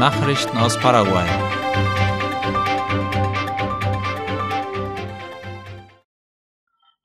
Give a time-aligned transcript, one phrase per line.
[0.00, 1.26] Nachrichten aus Paraguay.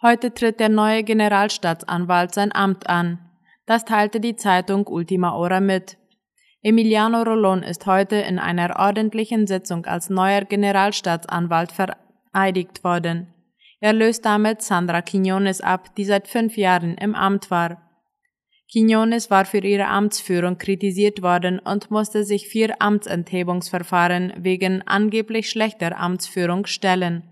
[0.02, 3.20] Heute tritt der neue Generalstaatsanwalt sein Amt an.
[3.66, 5.98] Das teilte die Zeitung Ultima Hora mit.
[6.62, 13.28] Emiliano Rolón ist heute in einer ordentlichen Sitzung als neuer Generalstaatsanwalt vereidigt worden.
[13.82, 17.85] Er löst damit Sandra Quiñones ab, die seit fünf Jahren im Amt war.
[18.72, 25.98] Quiñones war für ihre Amtsführung kritisiert worden und musste sich vier Amtsenthebungsverfahren wegen angeblich schlechter
[25.98, 27.32] Amtsführung stellen.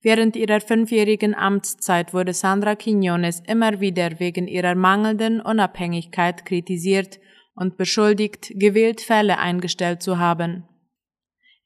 [0.00, 7.18] Während ihrer fünfjährigen Amtszeit wurde Sandra Quiñones immer wieder wegen ihrer mangelnden Unabhängigkeit kritisiert
[7.54, 10.64] und beschuldigt, gewählt Fälle eingestellt zu haben.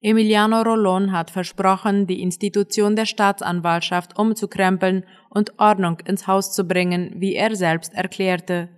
[0.01, 7.13] Emiliano Rolón hat versprochen, die Institution der Staatsanwaltschaft umzukrempeln und Ordnung ins Haus zu bringen,
[7.17, 8.69] wie er selbst erklärte.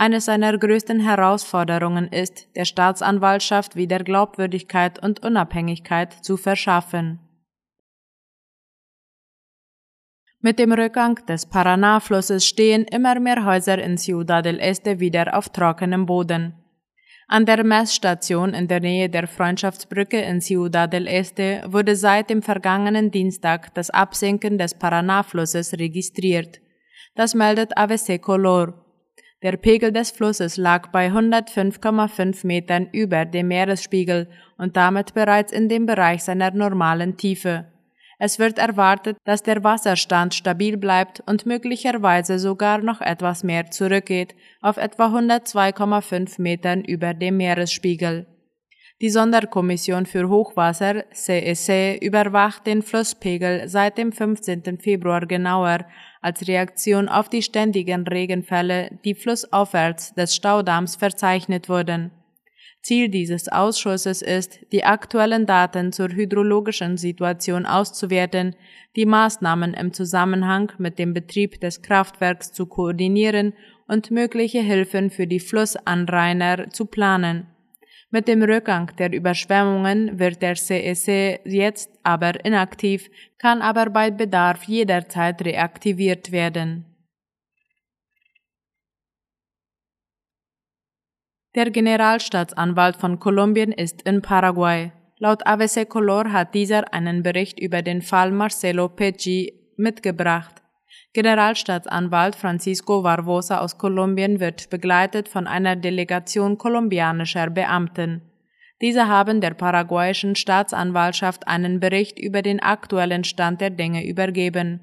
[0.00, 7.18] Eine seiner größten Herausforderungen ist, der Staatsanwaltschaft wieder Glaubwürdigkeit und Unabhängigkeit zu verschaffen.
[10.40, 15.50] Mit dem Rückgang des Paraná-Flusses stehen immer mehr Häuser in Ciudad del Este wieder auf
[15.50, 16.54] trockenem Boden.
[17.28, 22.40] An der Messstation in der Nähe der Freundschaftsbrücke in Ciudad del Este wurde seit dem
[22.40, 26.62] vergangenen Dienstag das Absinken des Paraná-Flusses registriert.
[27.16, 28.89] Das meldet AVC Color.
[29.42, 35.70] Der Pegel des Flusses lag bei 105,5 Metern über dem Meeresspiegel und damit bereits in
[35.70, 37.64] dem Bereich seiner normalen Tiefe.
[38.18, 44.34] Es wird erwartet, dass der Wasserstand stabil bleibt und möglicherweise sogar noch etwas mehr zurückgeht,
[44.60, 48.26] auf etwa 102,5 Metern über dem Meeresspiegel.
[49.02, 54.78] Die Sonderkommission für Hochwasser CEC überwacht den Flusspegel seit dem 15.
[54.78, 55.86] Februar genauer
[56.20, 62.10] als Reaktion auf die ständigen Regenfälle, die flussaufwärts des Staudamms verzeichnet wurden.
[62.82, 68.54] Ziel dieses Ausschusses ist, die aktuellen Daten zur hydrologischen Situation auszuwerten,
[68.96, 73.54] die Maßnahmen im Zusammenhang mit dem Betrieb des Kraftwerks zu koordinieren
[73.86, 77.46] und mögliche Hilfen für die Flussanrainer zu planen.
[78.12, 84.64] Mit dem Rückgang der Überschwemmungen wird der CEC jetzt aber inaktiv, kann aber bei Bedarf
[84.64, 86.86] jederzeit reaktiviert werden.
[91.54, 94.92] Der Generalstaatsanwalt von Kolumbien ist in Paraguay.
[95.18, 100.59] Laut ABC Color hat dieser einen Bericht über den Fall Marcelo Peggi mitgebracht.
[101.12, 108.22] Generalstaatsanwalt Francisco Barbosa aus Kolumbien wird begleitet von einer Delegation kolumbianischer Beamten.
[108.80, 114.80] Diese haben der paraguayischen Staatsanwaltschaft einen Bericht über den aktuellen Stand der Dinge übergeben.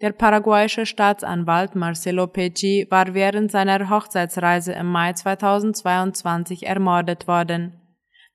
[0.00, 7.77] Der paraguayische Staatsanwalt Marcelo Pecci war während seiner Hochzeitsreise im Mai 2022 ermordet worden.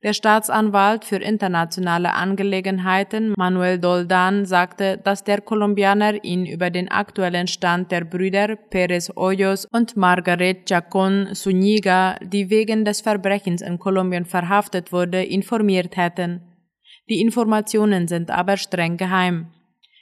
[0.03, 7.47] Der Staatsanwalt für internationale Angelegenheiten Manuel Doldan sagte, dass der Kolumbianer ihn über den aktuellen
[7.47, 14.25] Stand der Brüder Pérez Hoyos und Margaret Chacon Zuniga, die wegen des Verbrechens in Kolumbien
[14.25, 16.41] verhaftet wurde, informiert hätten.
[17.07, 19.53] Die Informationen sind aber streng geheim.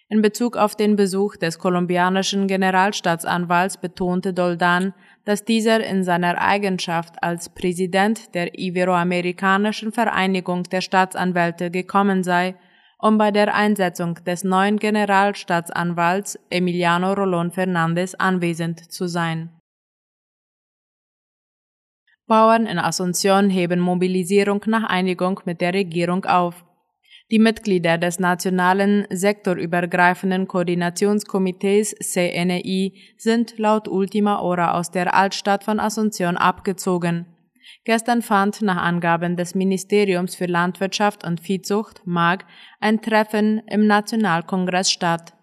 [0.09, 4.93] In Bezug auf den Besuch des kolumbianischen Generalstaatsanwalts betonte Doldan,
[5.25, 12.55] dass dieser in seiner Eigenschaft als Präsident der Iberoamerikanischen Vereinigung der Staatsanwälte gekommen sei,
[12.97, 19.49] um bei der Einsetzung des neuen Generalstaatsanwalts Emiliano Rolón Fernández anwesend zu sein.
[22.27, 26.63] Bauern in Asunción heben Mobilisierung nach Einigung mit der Regierung auf.
[27.31, 35.79] Die Mitglieder des nationalen sektorübergreifenden Koordinationskomitees CNI sind laut Ultima Hora aus der Altstadt von
[35.79, 37.25] Asunción abgezogen.
[37.85, 42.39] Gestern fand nach Angaben des Ministeriums für Landwirtschaft und Viehzucht MAG
[42.81, 45.33] ein Treffen im Nationalkongress statt.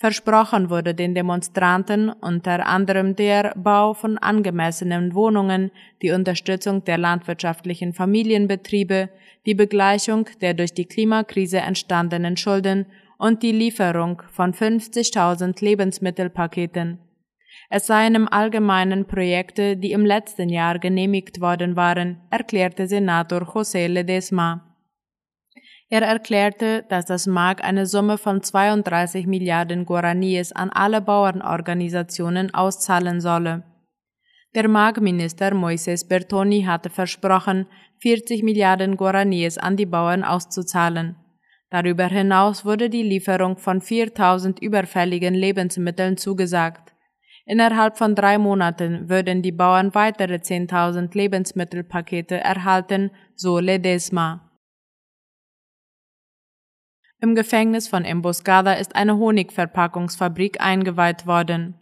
[0.00, 7.92] Versprochen wurde den Demonstranten unter anderem der Bau von angemessenen Wohnungen, die Unterstützung der landwirtschaftlichen
[7.92, 9.10] Familienbetriebe,
[9.44, 12.86] die Begleichung der durch die Klimakrise entstandenen Schulden
[13.18, 16.98] und die Lieferung von 50.000 Lebensmittelpaketen.
[17.68, 23.86] Es seien im Allgemeinen Projekte, die im letzten Jahr genehmigt worden waren, erklärte Senator José
[23.86, 24.69] Ledesma.
[25.92, 33.20] Er erklärte, dass das MAG eine Summe von 32 Milliarden Guaraníes an alle Bauernorganisationen auszahlen
[33.20, 33.64] solle.
[34.54, 37.66] Der MAG-Minister Moises Bertoni hatte versprochen,
[37.98, 41.16] 40 Milliarden Guaraníes an die Bauern auszuzahlen.
[41.70, 46.94] Darüber hinaus wurde die Lieferung von 4000 überfälligen Lebensmitteln zugesagt.
[47.46, 54.49] Innerhalb von drei Monaten würden die Bauern weitere 10.000 Lebensmittelpakete erhalten, so Ledesma.
[57.22, 61.74] Im Gefängnis von Emboscada ist eine Honigverpackungsfabrik eingeweiht worden.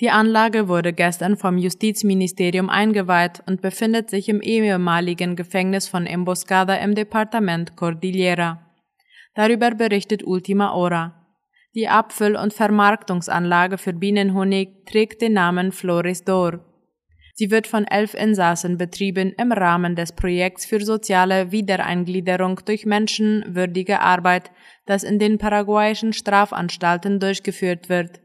[0.00, 6.76] Die Anlage wurde gestern vom Justizministerium eingeweiht und befindet sich im ehemaligen Gefängnis von Emboscada
[6.76, 8.70] im Departement Cordillera.
[9.34, 11.26] Darüber berichtet Ultima Hora.
[11.74, 16.60] Die Abfüll- und Vermarktungsanlage für Bienenhonig trägt den Namen Flores d'Or.
[17.40, 24.00] Sie wird von elf Insassen betrieben im Rahmen des Projekts für soziale Wiedereingliederung durch menschenwürdige
[24.00, 24.50] Arbeit,
[24.84, 28.20] das in den paraguayischen Strafanstalten durchgeführt wird.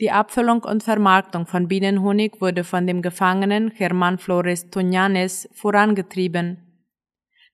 [0.00, 6.65] Die Abfüllung und Vermarktung von Bienenhonig wurde von dem Gefangenen Germán Flores Tuñanes vorangetrieben.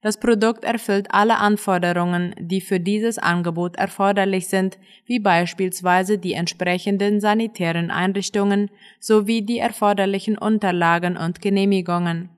[0.03, 7.21] Das Produkt erfüllt alle Anforderungen, die für dieses Angebot erforderlich sind, wie beispielsweise die entsprechenden
[7.21, 8.69] sanitären Einrichtungen
[8.99, 12.31] sowie die erforderlichen Unterlagen und Genehmigungen.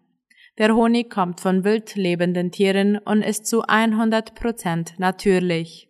[0.58, 5.88] Der Honig kommt von wild lebenden Tieren und ist zu 100 Prozent natürlich.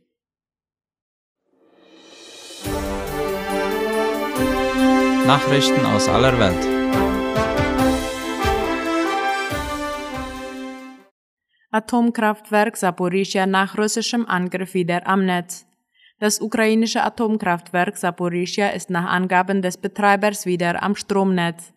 [5.27, 6.74] Nachrichten aus aller Welt.
[11.75, 15.67] Atomkraftwerk Saporischia nach russischem Angriff wieder am Netz.
[16.21, 21.73] Das ukrainische Atomkraftwerk Saporischia ist nach Angaben des Betreibers wieder am Stromnetz.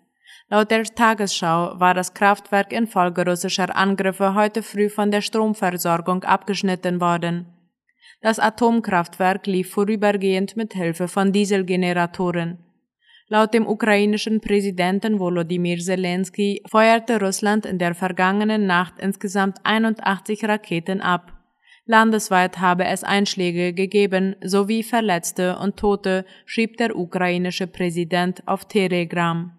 [0.50, 7.02] Laut der Tagesschau war das Kraftwerk infolge russischer Angriffe heute früh von der Stromversorgung abgeschnitten
[7.02, 7.48] worden.
[8.22, 12.60] Das Atomkraftwerk lief vorübergehend mit Hilfe von Dieselgeneratoren.
[13.30, 21.02] Laut dem ukrainischen Präsidenten Volodymyr Zelensky feuerte Russland in der vergangenen Nacht insgesamt 81 Raketen
[21.02, 21.34] ab.
[21.86, 29.58] Landesweit habe es Einschläge gegeben sowie Verletzte und Tote, schrieb der ukrainische Präsident auf Telegram.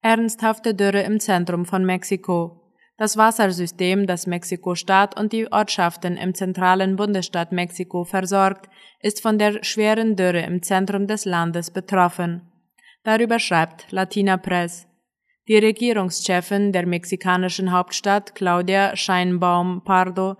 [0.00, 2.67] Ernsthafte Dürre im Zentrum von Mexiko.
[2.98, 8.68] Das Wassersystem, das Mexiko-Staat und die Ortschaften im zentralen Bundesstaat Mexiko versorgt,
[9.00, 12.42] ist von der schweren Dürre im Zentrum des Landes betroffen.
[13.04, 14.88] Darüber schreibt Latina Press.
[15.46, 20.36] Die Regierungschefin der mexikanischen Hauptstadt, Claudia Scheinbaum Pardo,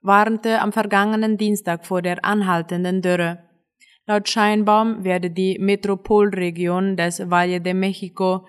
[0.00, 3.40] warnte am vergangenen Dienstag vor der anhaltenden Dürre.
[4.06, 8.46] Laut Scheinbaum werde die Metropolregion des Valle de Mexico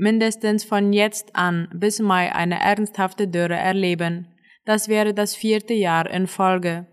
[0.00, 4.26] mindestens von jetzt an bis Mai eine ernsthafte Dürre erleben.
[4.64, 6.86] Das wäre das vierte Jahr in Folge.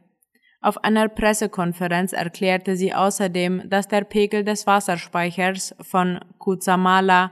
[0.62, 7.32] Auf einer Pressekonferenz erklärte sie außerdem, dass der Pegel des Wasserspeichers von Kuzamala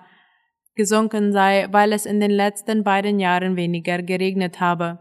[0.76, 5.00] gesunken sei, weil es in den letzten beiden Jahren weniger geregnet habe.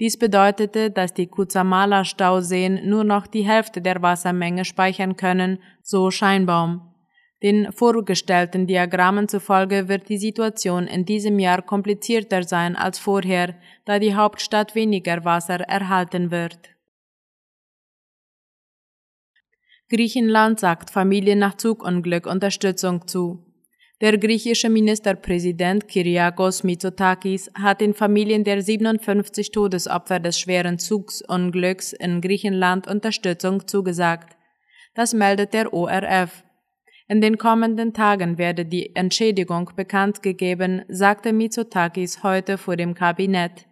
[0.00, 6.89] Dies bedeutete, dass die Kuzamala-Stauseen nur noch die Hälfte der Wassermenge speichern können, so Scheinbaum.
[7.42, 13.54] Den vorgestellten Diagrammen zufolge wird die Situation in diesem Jahr komplizierter sein als vorher,
[13.86, 16.58] da die Hauptstadt weniger Wasser erhalten wird.
[19.88, 23.44] Griechenland sagt Familien nach Zugunglück Unterstützung zu.
[24.00, 32.20] Der griechische Ministerpräsident Kyriakos Mitsotakis hat den Familien der 57 Todesopfer des schweren Zugsunglücks in
[32.20, 34.36] Griechenland Unterstützung zugesagt.
[34.94, 36.44] Das meldet der ORF.
[37.10, 43.66] In den kommenden Tagen werde die Entschädigung bekannt gegeben, sagte Mitsotakis heute vor dem Kabinett.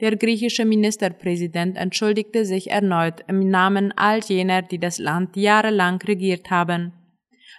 [0.00, 6.48] Der griechische Ministerpräsident entschuldigte sich erneut im Namen all jener, die das Land jahrelang regiert
[6.48, 6.92] haben.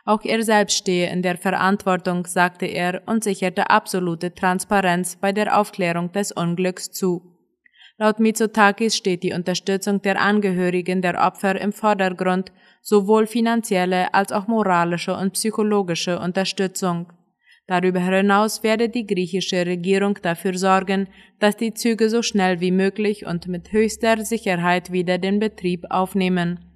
[0.06, 5.60] Auch er selbst stehe in der Verantwortung, sagte er und sicherte absolute Transparenz bei der
[5.60, 7.37] Aufklärung des Unglücks zu.
[8.00, 12.52] Laut Mitsotakis steht die Unterstützung der Angehörigen der Opfer im Vordergrund
[12.82, 17.12] sowohl finanzielle als auch moralische und psychologische Unterstützung.
[17.66, 21.08] Darüber hinaus werde die griechische Regierung dafür sorgen,
[21.40, 26.67] dass die Züge so schnell wie möglich und mit höchster Sicherheit wieder den Betrieb aufnehmen.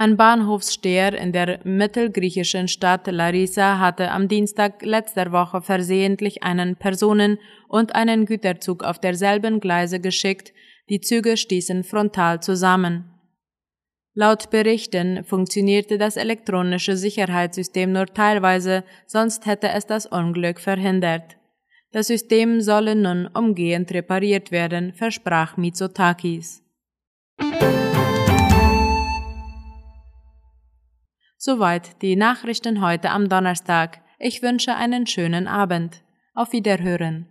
[0.00, 7.38] Ein Bahnhofssteher in der mittelgriechischen Stadt Larissa hatte am Dienstag letzter Woche versehentlich einen Personen-
[7.66, 10.52] und einen Güterzug auf derselben Gleise geschickt,
[10.88, 13.12] die Züge stießen frontal zusammen.
[14.14, 21.36] Laut Berichten funktionierte das elektronische Sicherheitssystem nur teilweise, sonst hätte es das Unglück verhindert.
[21.90, 26.62] Das System solle nun umgehend repariert werden, versprach Mitsotakis.
[31.48, 34.02] Soweit die Nachrichten heute am Donnerstag.
[34.18, 36.02] Ich wünsche einen schönen Abend.
[36.34, 37.24] Auf Wiederhören.